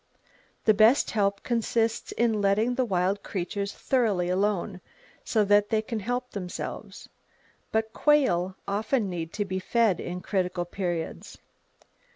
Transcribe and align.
The 0.65 0.73
best 0.73 1.11
help 1.11 1.43
consists 1.43 2.11
in 2.13 2.41
letting 2.41 2.73
the 2.73 2.85
wild 2.85 3.21
creatures 3.21 3.73
throughly 3.73 4.29
alone, 4.29 4.81
so 5.23 5.45
that 5.45 5.69
they 5.69 5.83
can 5.83 5.99
help 5.99 6.31
themselves; 6.31 7.07
but 7.71 7.93
quail 7.93 8.55
often 8.67 9.11
need 9.11 9.31
to 9.33 9.45
be 9.45 9.59
fed 9.59 9.99
in 9.99 10.21
critical 10.21 10.65
periods. 10.65 11.37